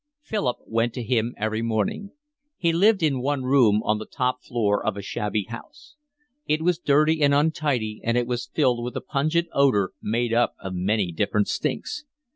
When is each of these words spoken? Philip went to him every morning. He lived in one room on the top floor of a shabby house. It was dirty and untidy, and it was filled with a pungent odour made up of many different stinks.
Philip 0.23 0.57
went 0.65 0.95
to 0.95 1.03
him 1.03 1.35
every 1.37 1.61
morning. 1.61 2.13
He 2.57 2.73
lived 2.73 3.03
in 3.03 3.21
one 3.21 3.43
room 3.43 3.83
on 3.83 3.99
the 3.99 4.07
top 4.07 4.41
floor 4.43 4.83
of 4.83 4.97
a 4.97 5.01
shabby 5.03 5.43
house. 5.43 5.93
It 6.47 6.63
was 6.63 6.79
dirty 6.79 7.21
and 7.21 7.35
untidy, 7.35 8.01
and 8.03 8.17
it 8.17 8.25
was 8.25 8.49
filled 8.51 8.83
with 8.83 8.97
a 8.97 9.01
pungent 9.01 9.49
odour 9.53 9.93
made 10.01 10.33
up 10.33 10.55
of 10.59 10.73
many 10.73 11.11
different 11.11 11.49
stinks. 11.49 12.05